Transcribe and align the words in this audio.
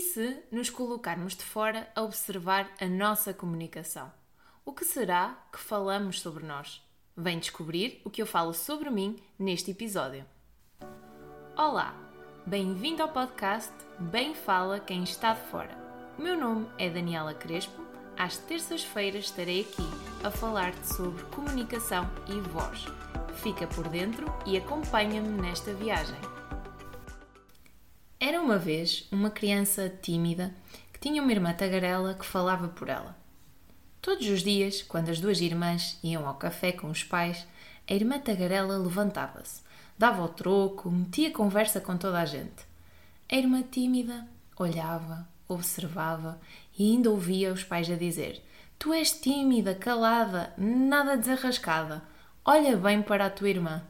E 0.00 0.02
se 0.02 0.42
nos 0.50 0.70
colocarmos 0.70 1.36
de 1.36 1.44
fora 1.44 1.86
a 1.94 2.00
observar 2.00 2.70
a 2.80 2.86
nossa 2.86 3.34
comunicação? 3.34 4.10
O 4.64 4.72
que 4.72 4.82
será 4.82 5.36
que 5.52 5.58
falamos 5.58 6.22
sobre 6.22 6.42
nós? 6.42 6.80
Vem 7.14 7.38
descobrir 7.38 8.00
o 8.02 8.08
que 8.08 8.22
eu 8.22 8.26
falo 8.26 8.54
sobre 8.54 8.88
mim 8.88 9.22
neste 9.38 9.72
episódio. 9.72 10.24
Olá, 11.54 11.94
bem-vindo 12.46 13.02
ao 13.02 13.10
podcast 13.10 13.74
Bem 13.98 14.34
Fala 14.34 14.80
Quem 14.80 15.04
Está 15.04 15.34
de 15.34 15.46
Fora. 15.50 15.76
O 16.18 16.22
meu 16.22 16.34
nome 16.34 16.66
é 16.78 16.88
Daniela 16.88 17.34
Crespo. 17.34 17.82
Às 18.16 18.38
terças-feiras 18.38 19.26
estarei 19.26 19.60
aqui 19.60 19.84
a 20.24 20.30
falar-te 20.30 20.94
sobre 20.94 21.22
comunicação 21.24 22.10
e 22.26 22.40
voz. 22.48 22.86
Fica 23.42 23.66
por 23.66 23.86
dentro 23.86 24.24
e 24.46 24.56
acompanha-me 24.56 25.28
nesta 25.28 25.74
viagem. 25.74 26.39
Era 28.22 28.38
uma 28.38 28.58
vez 28.58 29.08
uma 29.10 29.30
criança 29.30 29.88
tímida 29.88 30.54
que 30.92 31.00
tinha 31.00 31.22
uma 31.22 31.32
irmã 31.32 31.54
tagarela 31.54 32.12
que 32.12 32.26
falava 32.26 32.68
por 32.68 32.90
ela. 32.90 33.16
Todos 34.02 34.28
os 34.28 34.42
dias, 34.42 34.82
quando 34.82 35.08
as 35.08 35.18
duas 35.18 35.40
irmãs 35.40 35.98
iam 36.02 36.28
ao 36.28 36.34
café 36.34 36.70
com 36.70 36.90
os 36.90 37.02
pais, 37.02 37.46
a 37.88 37.94
irmã 37.94 38.18
tagarela 38.18 38.76
levantava-se, 38.76 39.62
dava 39.96 40.22
o 40.22 40.28
troco, 40.28 40.90
metia 40.90 41.30
conversa 41.30 41.80
com 41.80 41.96
toda 41.96 42.20
a 42.20 42.26
gente. 42.26 42.66
A 43.26 43.36
irmã 43.36 43.62
tímida 43.62 44.28
olhava, 44.54 45.26
observava 45.48 46.38
e 46.78 46.92
ainda 46.92 47.10
ouvia 47.10 47.50
os 47.50 47.64
pais 47.64 47.90
a 47.90 47.94
dizer: 47.94 48.44
Tu 48.78 48.92
és 48.92 49.12
tímida, 49.12 49.74
calada, 49.74 50.52
nada 50.58 51.16
desarrascada. 51.16 52.02
Olha 52.44 52.76
bem 52.76 53.00
para 53.00 53.24
a 53.24 53.30
tua 53.30 53.48
irmã. 53.48 53.82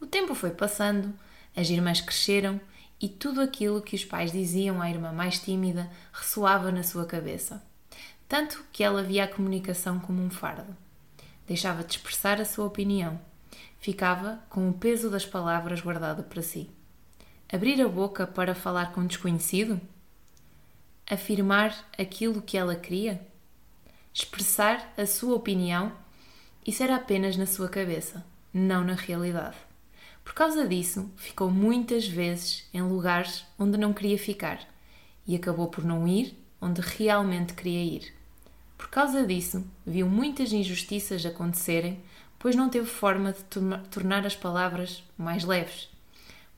O 0.00 0.06
tempo 0.06 0.34
foi 0.34 0.50
passando, 0.50 1.14
as 1.56 1.70
irmãs 1.70 2.00
cresceram 2.00 2.60
e 3.00 3.08
tudo 3.08 3.40
aquilo 3.40 3.82
que 3.82 3.94
os 3.94 4.04
pais 4.04 4.32
diziam 4.32 4.82
à 4.82 4.90
irmã 4.90 5.12
mais 5.12 5.38
tímida 5.38 5.90
ressoava 6.12 6.72
na 6.72 6.82
sua 6.82 7.06
cabeça. 7.06 7.62
Tanto 8.28 8.64
que 8.72 8.82
ela 8.82 9.02
via 9.02 9.24
a 9.24 9.28
comunicação 9.28 9.98
como 9.98 10.22
um 10.22 10.30
fardo. 10.30 10.76
Deixava 11.46 11.82
de 11.82 11.92
expressar 11.92 12.40
a 12.40 12.44
sua 12.44 12.66
opinião. 12.66 13.18
Ficava 13.78 14.40
com 14.50 14.68
o 14.68 14.72
peso 14.72 15.08
das 15.08 15.24
palavras 15.24 15.80
guardado 15.80 16.24
para 16.24 16.42
si. 16.42 16.68
Abrir 17.50 17.80
a 17.80 17.88
boca 17.88 18.26
para 18.26 18.54
falar 18.54 18.92
com 18.92 19.00
um 19.00 19.06
desconhecido? 19.06 19.80
Afirmar 21.08 21.88
aquilo 21.96 22.42
que 22.42 22.58
ela 22.58 22.76
queria? 22.76 23.26
Expressar 24.12 24.92
a 24.98 25.06
sua 25.06 25.36
opinião? 25.36 25.92
Isso 26.66 26.82
era 26.82 26.96
apenas 26.96 27.36
na 27.36 27.46
sua 27.46 27.68
cabeça, 27.68 28.22
não 28.52 28.84
na 28.84 28.94
realidade. 28.94 29.56
Por 30.28 30.34
causa 30.34 30.68
disso, 30.68 31.10
ficou 31.16 31.50
muitas 31.50 32.06
vezes 32.06 32.68
em 32.72 32.82
lugares 32.82 33.46
onde 33.58 33.78
não 33.78 33.94
queria 33.94 34.18
ficar 34.18 34.60
e 35.26 35.34
acabou 35.34 35.68
por 35.68 35.82
não 35.82 36.06
ir 36.06 36.36
onde 36.60 36.82
realmente 36.82 37.54
queria 37.54 37.82
ir. 37.82 38.14
Por 38.76 38.88
causa 38.88 39.26
disso, 39.26 39.64
viu 39.86 40.06
muitas 40.06 40.52
injustiças 40.52 41.24
acontecerem, 41.24 41.98
pois 42.38 42.54
não 42.54 42.68
teve 42.68 42.86
forma 42.86 43.32
de 43.32 43.42
tornar 43.90 44.26
as 44.26 44.36
palavras 44.36 45.02
mais 45.16 45.44
leves. 45.44 45.88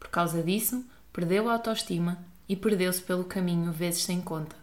Por 0.01 0.09
causa 0.09 0.43
disso, 0.43 0.85
perdeu 1.13 1.49
a 1.49 1.53
autoestima 1.53 2.19
e 2.49 2.57
perdeu-se 2.57 3.01
pelo 3.01 3.23
caminho 3.23 3.71
vezes 3.71 4.03
sem 4.03 4.21
conta, 4.21 4.57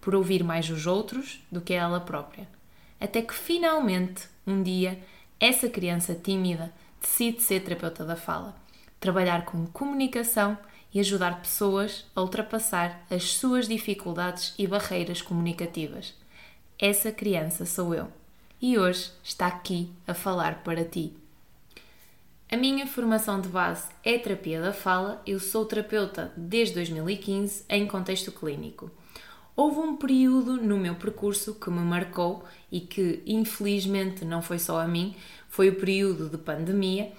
por 0.00 0.16
ouvir 0.16 0.42
mais 0.42 0.68
os 0.68 0.84
outros 0.84 1.40
do 1.50 1.60
que 1.60 1.74
ela 1.74 2.00
própria. 2.00 2.48
Até 3.00 3.22
que 3.22 3.34
finalmente, 3.34 4.28
um 4.44 4.64
dia, 4.64 5.00
essa 5.38 5.70
criança 5.70 6.12
tímida 6.12 6.74
decide 7.00 7.42
ser 7.42 7.60
terapeuta 7.60 8.04
da 8.04 8.16
fala, 8.16 8.54
trabalhar 9.00 9.44
com 9.44 9.66
comunicação 9.66 10.58
e 10.92 11.00
ajudar 11.00 11.40
pessoas 11.40 12.04
a 12.14 12.20
ultrapassar 12.20 13.04
as 13.10 13.34
suas 13.34 13.68
dificuldades 13.68 14.54
e 14.58 14.66
barreiras 14.66 15.20
comunicativas. 15.20 16.14
Essa 16.78 17.12
criança 17.12 17.66
sou 17.66 17.94
eu 17.94 18.08
e 18.60 18.78
hoje 18.78 19.10
está 19.22 19.46
aqui 19.46 19.90
a 20.06 20.14
falar 20.14 20.62
para 20.62 20.84
ti. 20.84 21.12
A 22.50 22.56
minha 22.56 22.86
formação 22.86 23.40
de 23.40 23.48
base 23.48 23.88
é 24.02 24.18
terapia 24.18 24.60
da 24.60 24.72
fala, 24.72 25.20
eu 25.26 25.38
sou 25.38 25.66
terapeuta 25.66 26.32
desde 26.34 26.74
2015 26.76 27.64
em 27.68 27.86
contexto 27.86 28.32
clínico. 28.32 28.90
Houve 29.60 29.80
um 29.80 29.96
período 29.96 30.56
no 30.58 30.78
meu 30.78 30.94
percurso 30.94 31.56
que 31.56 31.68
me 31.68 31.80
marcou 31.80 32.44
e 32.70 32.80
que 32.80 33.24
infelizmente 33.26 34.24
não 34.24 34.40
foi 34.40 34.56
só 34.56 34.80
a 34.80 34.86
mim, 34.86 35.16
foi 35.48 35.68
o 35.70 35.74
período 35.74 36.28
de 36.28 36.38
pandemia. 36.38 37.10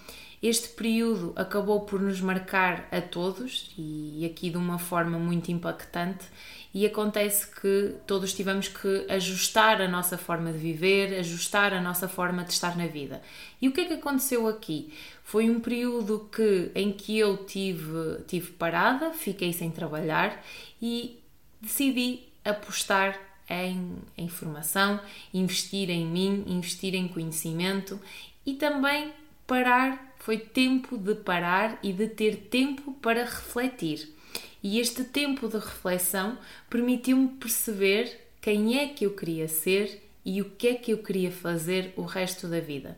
Este 0.42 0.70
período 0.70 1.34
acabou 1.36 1.82
por 1.82 2.00
nos 2.00 2.22
marcar 2.22 2.88
a 2.94 3.02
todos 3.02 3.74
e 3.78 4.26
aqui 4.26 4.50
de 4.50 4.56
uma 4.56 4.80
forma 4.80 5.20
muito 5.20 5.52
impactante, 5.52 6.28
e 6.74 6.86
acontece 6.86 7.46
que 7.60 7.96
todos 8.08 8.34
tivemos 8.34 8.70
que 8.70 9.06
ajustar 9.10 9.82
a 9.82 9.88
nossa 9.90 10.18
forma 10.18 10.54
de 10.54 10.60
viver, 10.60 11.20
ajustar 11.20 11.74
a 11.74 11.82
nossa 11.82 12.08
forma 12.08 12.46
de 12.46 12.54
estar 12.54 12.78
na 12.78 12.88
vida. 12.88 13.22
E 13.62 13.68
o 13.68 13.74
que 13.74 13.82
é 13.82 13.86
que 13.86 13.96
aconteceu 13.96 14.48
aqui? 14.48 14.94
Foi 15.26 15.50
um 15.50 15.60
período 15.60 16.30
que, 16.32 16.72
em 16.74 16.94
que 16.94 17.20
eu 17.20 17.36
tive, 17.46 18.24
tive 18.30 18.52
parada, 18.54 19.12
fiquei 19.12 19.52
sem 19.52 19.70
trabalhar 19.70 20.42
e 20.82 21.20
decidi 21.62 22.29
apostar 22.44 23.20
em, 23.50 23.96
em 24.18 24.30
formação, 24.30 25.00
investir 25.34 25.90
em 25.90 26.06
mim, 26.06 26.44
investir 26.48 26.94
em 26.94 27.08
conhecimento 27.08 28.00
e 28.46 28.54
também 28.54 29.12
parar. 29.48 30.08
Foi 30.20 30.38
tempo 30.38 30.98
de 30.98 31.16
parar 31.16 31.80
e 31.82 31.94
de 31.94 32.08
ter 32.08 32.36
tempo 32.50 32.94
para 32.94 33.24
refletir. 33.24 34.14
E 34.62 34.80
este 34.80 35.04
tempo 35.06 35.48
de 35.48 35.56
reflexão 35.56 36.38
permitiu-me 36.70 37.30
perceber 37.30 38.30
quem 38.42 38.78
é 38.78 38.88
que 38.88 39.06
eu 39.06 39.16
queria 39.16 39.48
ser 39.48 40.04
e 40.26 40.42
o 40.42 40.46
que 40.46 40.68
é 40.68 40.74
que 40.76 40.92
eu 40.92 40.98
queria 40.98 41.32
fazer 41.32 41.94
o 41.96 42.04
resto 42.04 42.48
da 42.48 42.60
vida. 42.60 42.98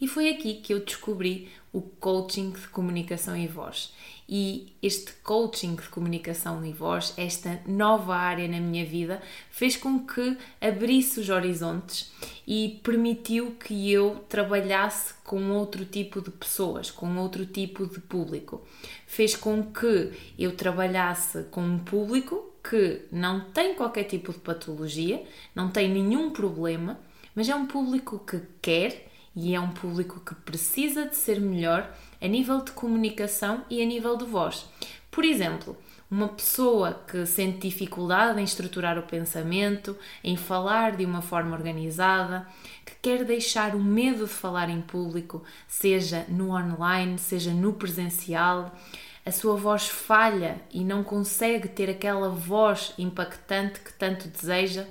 E 0.00 0.06
foi 0.06 0.28
aqui 0.28 0.54
que 0.54 0.72
eu 0.72 0.80
descobri 0.80 1.48
o 1.72 1.82
coaching 1.82 2.50
de 2.50 2.68
comunicação 2.68 3.36
e 3.36 3.46
voz. 3.46 3.92
E 4.28 4.74
este 4.82 5.12
coaching 5.22 5.74
de 5.74 5.88
comunicação 5.88 6.64
e 6.64 6.72
voz, 6.72 7.14
esta 7.16 7.60
nova 7.66 8.14
área 8.14 8.46
na 8.46 8.60
minha 8.60 8.84
vida, 8.84 9.22
fez 9.50 9.76
com 9.76 10.06
que 10.06 10.36
abrisse 10.60 11.18
os 11.20 11.30
horizontes 11.30 12.12
e 12.46 12.80
permitiu 12.82 13.52
que 13.52 13.90
eu 13.90 14.24
trabalhasse 14.28 15.14
com 15.24 15.50
outro 15.52 15.84
tipo 15.84 16.20
de 16.20 16.30
pessoas, 16.30 16.90
com 16.90 17.16
outro 17.16 17.46
tipo 17.46 17.86
de 17.86 18.00
público. 18.00 18.66
Fez 19.06 19.34
com 19.34 19.62
que 19.62 20.12
eu 20.38 20.54
trabalhasse 20.54 21.44
com 21.44 21.62
um 21.62 21.78
público 21.78 22.52
que 22.62 23.02
não 23.10 23.50
tem 23.50 23.74
qualquer 23.74 24.04
tipo 24.04 24.32
de 24.32 24.38
patologia, 24.38 25.24
não 25.54 25.70
tem 25.70 25.88
nenhum 25.88 26.30
problema, 26.30 27.00
mas 27.34 27.48
é 27.48 27.54
um 27.54 27.66
público 27.66 28.18
que 28.18 28.40
quer 28.60 29.08
e 29.34 29.54
é 29.54 29.60
um 29.60 29.70
público 29.70 30.20
que 30.20 30.34
precisa 30.34 31.06
de 31.06 31.16
ser 31.16 31.40
melhor 31.40 31.90
a 32.20 32.26
nível 32.26 32.62
de 32.62 32.72
comunicação 32.72 33.64
e 33.70 33.82
a 33.82 33.86
nível 33.86 34.16
de 34.16 34.24
voz. 34.24 34.66
Por 35.10 35.24
exemplo, 35.24 35.76
uma 36.10 36.28
pessoa 36.28 37.02
que 37.06 37.26
sente 37.26 37.68
dificuldade 37.68 38.40
em 38.40 38.44
estruturar 38.44 38.98
o 38.98 39.02
pensamento, 39.02 39.96
em 40.24 40.36
falar 40.36 40.96
de 40.96 41.04
uma 41.04 41.20
forma 41.20 41.54
organizada, 41.54 42.46
que 42.84 42.94
quer 43.02 43.24
deixar 43.24 43.74
o 43.74 43.82
medo 43.82 44.24
de 44.24 44.32
falar 44.32 44.70
em 44.70 44.80
público, 44.80 45.42
seja 45.66 46.24
no 46.28 46.50
online, 46.50 47.18
seja 47.18 47.52
no 47.52 47.74
presencial, 47.74 48.74
a 49.24 49.30
sua 49.30 49.56
voz 49.56 49.86
falha 49.86 50.58
e 50.72 50.82
não 50.82 51.04
consegue 51.04 51.68
ter 51.68 51.90
aquela 51.90 52.30
voz 52.30 52.94
impactante 52.96 53.80
que 53.80 53.92
tanto 53.92 54.26
deseja 54.28 54.86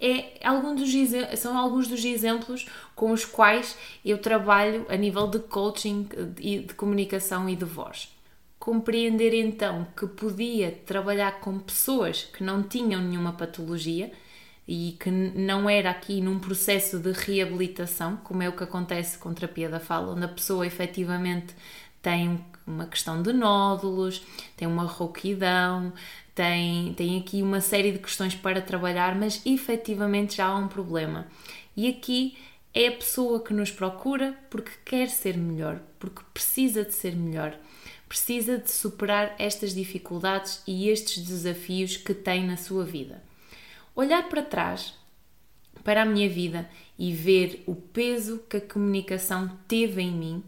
é 0.00 0.46
algum 0.46 0.74
dos, 0.74 0.90
são 1.36 1.58
alguns 1.58 1.88
dos 1.88 2.04
exemplos 2.04 2.66
com 2.94 3.10
os 3.10 3.24
quais 3.24 3.76
eu 4.04 4.18
trabalho 4.18 4.86
a 4.88 4.96
nível 4.96 5.26
de 5.26 5.40
coaching 5.40 6.08
e 6.38 6.60
de 6.60 6.74
comunicação 6.74 7.48
e 7.48 7.56
de 7.56 7.64
voz. 7.64 8.08
Compreender 8.58 9.34
então 9.34 9.86
que 9.96 10.06
podia 10.06 10.72
trabalhar 10.86 11.40
com 11.40 11.58
pessoas 11.58 12.24
que 12.24 12.44
não 12.44 12.62
tinham 12.62 13.00
nenhuma 13.00 13.32
patologia 13.32 14.12
e 14.66 14.96
que 15.00 15.10
não 15.10 15.68
era 15.68 15.90
aqui 15.90 16.20
num 16.20 16.38
processo 16.38 16.98
de 16.98 17.10
reabilitação, 17.12 18.18
como 18.18 18.42
é 18.42 18.48
o 18.48 18.52
que 18.52 18.62
acontece 18.62 19.16
com 19.16 19.32
terapia 19.32 19.68
da 19.68 19.80
fala, 19.80 20.12
onde 20.12 20.26
a 20.26 20.28
pessoa 20.28 20.66
efetivamente 20.66 21.54
tem 22.02 22.40
uma 22.66 22.86
questão 22.86 23.22
de 23.22 23.32
nódulos, 23.32 24.22
tem 24.56 24.68
uma 24.68 24.84
rouquidão, 24.84 25.92
tem, 26.34 26.92
tem 26.94 27.18
aqui 27.18 27.42
uma 27.42 27.60
série 27.60 27.92
de 27.92 27.98
questões 27.98 28.34
para 28.34 28.60
trabalhar, 28.60 29.14
mas 29.16 29.44
efetivamente 29.44 30.36
já 30.36 30.46
há 30.46 30.56
um 30.56 30.68
problema. 30.68 31.26
E 31.76 31.88
aqui 31.88 32.36
é 32.74 32.88
a 32.88 32.92
pessoa 32.92 33.42
que 33.42 33.52
nos 33.52 33.70
procura 33.70 34.38
porque 34.50 34.70
quer 34.84 35.08
ser 35.08 35.36
melhor, 35.36 35.80
porque 35.98 36.22
precisa 36.32 36.84
de 36.84 36.94
ser 36.94 37.16
melhor, 37.16 37.58
precisa 38.08 38.58
de 38.58 38.70
superar 38.70 39.34
estas 39.38 39.74
dificuldades 39.74 40.62
e 40.66 40.88
estes 40.88 41.24
desafios 41.24 41.96
que 41.96 42.14
tem 42.14 42.46
na 42.46 42.56
sua 42.56 42.84
vida. 42.84 43.22
Olhar 43.96 44.28
para 44.28 44.42
trás, 44.42 44.94
para 45.82 46.02
a 46.02 46.04
minha 46.04 46.28
vida 46.28 46.68
e 46.98 47.12
ver 47.12 47.62
o 47.66 47.74
peso 47.74 48.42
que 48.48 48.58
a 48.58 48.60
comunicação 48.60 49.50
teve 49.66 50.02
em 50.02 50.12
mim 50.12 50.44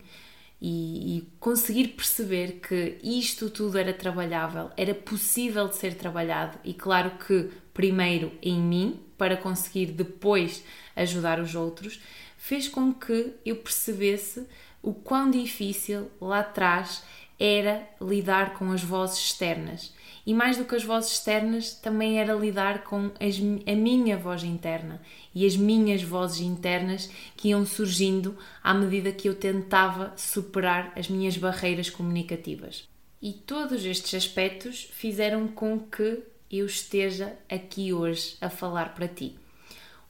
e, 0.61 1.17
e, 1.17 1.29
conseguir 1.39 1.89
perceber 1.89 2.61
que 2.61 2.99
isto 3.03 3.49
tudo 3.49 3.79
era 3.79 3.95
trabalhável, 3.95 4.71
era 4.77 4.95
possível 4.95 5.69
de 5.69 5.77
ser 5.77 5.95
trabalhado 5.95 6.59
e 6.63 6.75
claro 6.75 7.13
que 7.27 7.51
primeiro 7.73 8.33
em 8.43 8.61
mim 8.61 9.01
para 9.17 9.37
conseguir 9.37 9.87
depois 9.87 10.63
ajudar 10.95 11.41
os 11.41 11.55
outros, 11.55 12.01
fez 12.37 12.69
com 12.69 12.93
que 12.93 13.33
eu 13.45 13.57
percebesse 13.57 14.47
o 14.83 14.95
quão 14.95 15.31
difícil 15.31 16.11
lá 16.21 16.41
atrás 16.41 17.03
era 17.41 17.89
lidar 17.99 18.53
com 18.53 18.71
as 18.71 18.83
vozes 18.83 19.19
externas. 19.19 19.95
E 20.27 20.35
mais 20.35 20.59
do 20.59 20.67
que 20.67 20.77
as 20.77 20.85
vozes 20.85 21.13
externas, 21.13 21.73
também 21.73 22.21
era 22.21 22.35
lidar 22.35 22.85
com 22.85 23.11
as, 23.19 23.37
a 23.67 23.75
minha 23.75 24.19
voz 24.19 24.45
interna 24.45 25.01
e 25.35 25.47
as 25.47 25.57
minhas 25.57 26.03
vozes 26.03 26.41
internas 26.41 27.11
que 27.35 27.49
iam 27.49 27.65
surgindo 27.65 28.37
à 28.63 28.75
medida 28.75 29.11
que 29.11 29.27
eu 29.27 29.35
tentava 29.35 30.13
superar 30.17 30.93
as 30.95 31.09
minhas 31.09 31.39
barreiras 31.39 31.89
comunicativas. 31.89 32.87
E 33.23 33.33
todos 33.33 33.85
estes 33.85 34.15
aspectos 34.15 34.89
fizeram 34.93 35.49
com 35.49 35.79
que 35.81 36.23
eu 36.51 36.67
esteja 36.67 37.35
aqui 37.49 37.93
hoje 37.93 38.37
a 38.41 38.51
falar 38.51 38.95
para 38.95 39.09
ti. 39.09 39.39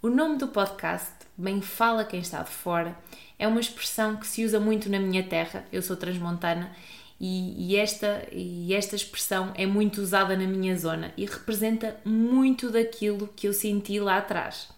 O 0.03 0.09
nome 0.09 0.39
do 0.39 0.49
podcast, 0.49 1.13
Bem 1.37 1.61
Fala 1.61 2.05
Quem 2.05 2.21
Está 2.21 2.43
de 2.43 2.51
Fora, 2.51 2.97
é 3.39 3.47
uma 3.47 3.61
expressão 3.61 4.17
que 4.17 4.27
se 4.27 4.45
usa 4.45 4.59
muito 4.59 4.89
na 4.89 4.99
minha 4.99 5.23
terra, 5.23 5.65
eu 5.73 5.83
sou 5.83 5.97
transmontana, 5.97 6.75
e, 7.21 7.73
e, 7.73 7.77
esta, 7.77 8.27
e 8.33 8.75
esta 8.75 8.97
expressão 8.97 9.53
é 9.55 9.67
muito 9.67 10.01
usada 10.01 10.35
na 10.35 10.47
minha 10.47 10.77
zona 10.79 11.13
e 11.19 11.27
representa 11.27 12.01
muito 12.03 12.71
daquilo 12.71 13.29
que 13.37 13.47
eu 13.47 13.53
senti 13.53 14.01
lá 14.01 14.17
atrás. 14.17 14.69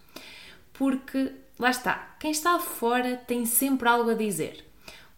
Porque, 0.73 1.31
lá 1.57 1.71
está, 1.71 2.17
quem 2.19 2.33
está 2.33 2.59
fora 2.59 3.17
tem 3.17 3.47
sempre 3.47 3.89
algo 3.89 4.11
a 4.11 4.15
dizer. 4.15 4.65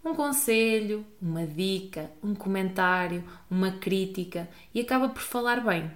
Um 0.04 0.14
conselho, 0.14 1.06
uma 1.20 1.46
dica, 1.46 2.10
um 2.22 2.34
comentário, 2.34 3.24
uma 3.50 3.72
crítica 3.72 4.46
e 4.74 4.80
acaba 4.80 5.08
por 5.08 5.22
falar 5.22 5.64
bem. 5.64 5.90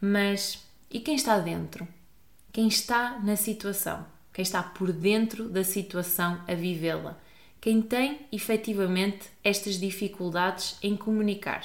Mas 0.00 0.66
e 0.90 0.98
quem 0.98 1.14
está 1.14 1.38
dentro? 1.38 1.86
Quem 2.52 2.66
está 2.66 3.20
na 3.20 3.36
situação? 3.36 4.04
Quem 4.32 4.42
está 4.42 4.60
por 4.60 4.92
dentro 4.92 5.48
da 5.48 5.62
situação 5.62 6.42
a 6.48 6.54
vivê-la? 6.54 7.16
Quem 7.64 7.80
tem 7.80 8.20
efetivamente 8.30 9.30
estas 9.42 9.80
dificuldades 9.80 10.76
em 10.82 10.94
comunicar. 10.94 11.64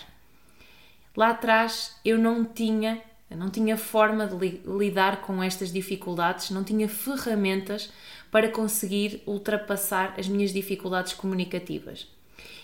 Lá 1.13 1.31
atrás 1.31 1.97
eu 2.05 2.17
não 2.17 2.45
tinha, 2.45 3.01
eu 3.29 3.35
não 3.35 3.49
tinha 3.49 3.75
forma 3.75 4.25
de 4.25 4.33
li 4.33 4.61
lidar 4.65 5.19
com 5.19 5.43
estas 5.43 5.73
dificuldades, 5.73 6.51
não 6.51 6.63
tinha 6.63 6.87
ferramentas 6.87 7.91
para 8.31 8.47
conseguir 8.47 9.21
ultrapassar 9.27 10.15
as 10.17 10.25
minhas 10.29 10.53
dificuldades 10.53 11.11
comunicativas. 11.11 12.07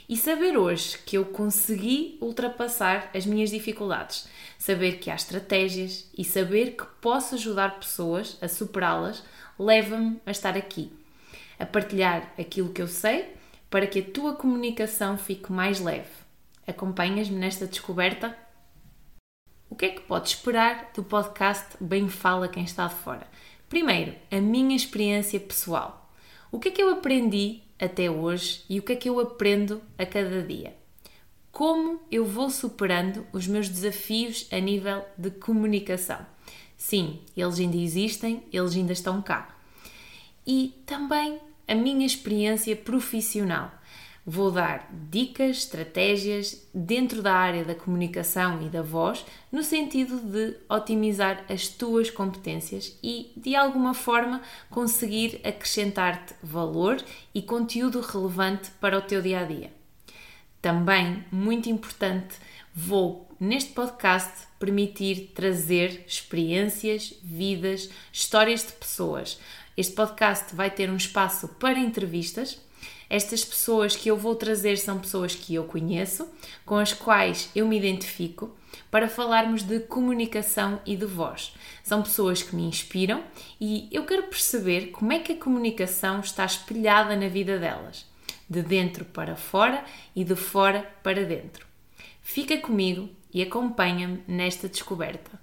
E 0.08 0.16
saber 0.16 0.58
hoje 0.58 0.98
que 1.00 1.18
eu 1.18 1.26
consegui 1.26 2.18
ultrapassar 2.22 3.12
as 3.14 3.26
minhas 3.26 3.50
dificuldades, 3.50 4.30
saber 4.58 5.00
que 5.00 5.12
há 5.12 5.16
estratégias 5.16 6.10
e 6.18 6.24
saber 6.24 6.78
que 6.78 6.86
posso 7.02 7.36
ajudar 7.36 7.82
pessoas 7.82 8.38
a 8.42 8.48
superá-las, 8.48 9.22
leva-me 9.60 10.22
a 10.26 10.32
estar 10.32 10.56
aqui 10.56 10.90
a 11.60 11.66
partilhar 11.66 12.34
aquilo 12.38 12.74
que 12.74 12.82
eu 12.82 12.88
sei 12.88 13.34
para 13.70 13.88
que 13.88 14.00
a 14.00 14.04
tua 14.04 14.36
comunicação 14.36 15.18
fique 15.18 15.52
mais 15.52 15.80
leve. 15.80 16.10
Acompanhas-me 16.68 17.38
nesta 17.38 17.68
descoberta? 17.68 18.38
O 19.70 19.76
que 19.76 19.86
é 19.86 19.90
que 19.90 20.02
podes 20.02 20.34
esperar 20.34 20.92
do 20.96 21.04
podcast 21.04 21.76
Bem 21.82 22.08
Fala 22.08 22.48
Quem 22.48 22.64
Está 22.64 22.88
de 22.88 22.96
Fora? 22.96 23.28
Primeiro, 23.68 24.16
a 24.32 24.40
minha 24.40 24.76
experiência 24.76 25.40
pessoal. 25.40 26.10
O 26.52 26.60
que 26.60 26.70
é 26.70 26.72
que 26.72 26.82
eu 26.82 26.90
aprendi 26.90 27.62
até 27.80 28.10
hoje 28.10 28.64
e 28.70 28.80
o 28.80 28.84
que 28.84 28.94
é 28.94 28.96
que 28.96 29.10
eu 29.10 29.20
aprendo 29.20 29.82
a 29.98 30.06
cada 30.06 30.42
dia? 30.42 30.76
Como 31.52 32.02
eu 32.12 32.26
vou 32.26 32.50
superando 32.50 33.26
os 33.34 33.48
meus 33.48 33.68
desafios 33.68 34.48
a 34.52 34.60
nível 34.60 35.04
de 35.18 35.32
comunicação? 35.32 36.26
Sim, 36.78 37.22
eles 37.36 37.60
ainda 37.60 37.78
existem, 37.78 38.44
eles 38.52 38.76
ainda 38.76 38.94
estão 38.94 39.22
cá 39.22 39.56
e 40.46 40.74
também 40.86 41.40
a 41.68 41.76
minha 41.76 42.06
experiência 42.06 42.76
profissional. 42.76 43.72
Vou 44.28 44.50
dar 44.50 44.90
dicas, 45.12 45.58
estratégias 45.58 46.68
dentro 46.74 47.22
da 47.22 47.34
área 47.34 47.64
da 47.64 47.76
comunicação 47.76 48.60
e 48.66 48.70
da 48.70 48.82
voz, 48.82 49.24
no 49.52 49.64
sentido 49.64 50.20
de 50.20 50.58
otimizar 50.68 51.46
as 51.48 51.68
tuas 51.68 52.10
competências 52.10 52.98
e, 53.04 53.32
de 53.38 53.56
alguma 53.56 53.94
forma, 53.94 54.42
conseguir 54.72 55.40
acrescentar-te 55.44 56.34
valor 56.42 56.98
e 57.36 57.42
conteúdo 57.44 58.02
relevante 58.02 58.72
para 58.82 58.98
o 58.98 59.02
teu 59.04 59.22
dia 59.22 59.42
a 59.42 59.44
dia. 59.44 59.72
Também, 60.60 61.24
muito 61.32 61.70
importante, 61.70 62.36
vou 62.74 63.30
neste 63.40 63.74
podcast 63.74 64.48
permitir 64.58 65.34
trazer 65.36 66.04
experiências, 66.08 67.14
vidas, 67.22 67.92
histórias 68.12 68.66
de 68.66 68.74
pessoas 68.74 69.40
este 69.78 69.94
podcast 69.94 70.56
vai 70.56 70.72
ter 70.72 70.90
um 70.90 70.96
espaço 70.96 71.50
para 71.60 71.78
entrevistas. 71.78 72.62
Estas 73.10 73.44
pessoas 73.44 73.96
que 73.96 74.10
eu 74.10 74.18
vou 74.18 74.34
trazer 74.34 74.78
são 74.78 75.00
pessoas 75.00 75.36
que 75.36 75.54
eu 75.54 75.66
conheço, 75.66 76.28
com 76.66 76.78
as 76.78 76.94
quais 76.94 77.50
eu 77.54 77.68
me 77.68 77.78
identifico, 77.78 78.56
para 78.90 79.10
falarmos 79.10 79.64
de 79.64 79.82
comunicação 79.82 80.80
e 80.86 80.96
de 80.96 81.06
voz. 81.06 81.54
São 81.84 82.02
pessoas 82.02 82.42
que 82.42 82.56
me 82.56 82.64
inspiram 82.64 83.24
e 83.60 83.90
eu 83.92 84.06
quero 84.06 84.24
perceber 84.24 84.92
como 84.92 85.12
é 85.12 85.20
que 85.20 85.34
a 85.34 85.38
comunicação 85.38 86.22
está 86.22 86.46
espelhada 86.46 87.16
na 87.16 87.28
vida 87.28 87.60
delas, 87.60 88.06
de 88.50 88.62
dentro 88.62 89.04
para 89.04 89.36
fora 89.36 89.84
e 90.16 90.24
de 90.24 90.36
fora 90.36 90.90
para 91.04 91.26
dentro. 91.26 91.66
Fica 92.24 92.58
comigo 92.58 93.10
e 93.34 93.42
acompanha-me 93.42 94.24
nesta 94.28 94.70
descoberta. 94.70 95.38